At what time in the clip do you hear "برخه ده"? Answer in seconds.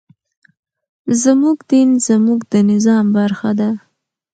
3.17-3.69